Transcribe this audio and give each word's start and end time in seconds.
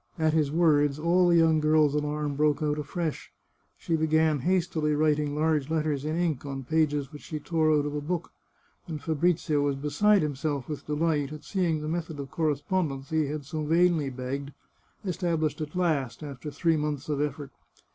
"At 0.26 0.32
his 0.32 0.50
words 0.50 0.98
all 0.98 1.28
the 1.28 1.36
young 1.36 1.60
girl's 1.60 1.94
alarm 1.94 2.34
broke 2.34 2.62
out 2.62 2.78
afresh; 2.78 3.30
she 3.76 3.94
began 3.94 4.38
hastily 4.38 4.94
writing 4.94 5.34
large 5.34 5.68
letters 5.68 6.06
in 6.06 6.16
ink 6.16 6.46
on 6.46 6.64
pages 6.64 7.12
which 7.12 7.20
she 7.20 7.38
tore 7.38 7.70
out 7.70 7.84
of 7.84 7.94
a 7.94 8.00
book, 8.00 8.32
and 8.86 9.02
Fabrizio 9.02 9.60
was 9.60 9.76
beside 9.76 10.22
himself 10.22 10.66
with 10.66 10.86
delight 10.86 11.30
at 11.30 11.44
seeing 11.44 11.82
the 11.82 11.88
method 11.88 12.18
of 12.18 12.30
correspondence 12.30 13.10
he 13.10 13.26
had 13.26 13.44
so 13.44 13.64
vainly 13.64 14.08
begged, 14.08 14.52
established 15.04 15.60
at 15.60 15.76
last, 15.76 16.22
after 16.22 16.50
three 16.50 16.78
months 16.78 17.10
of 17.10 17.20
effort. 17.20 17.50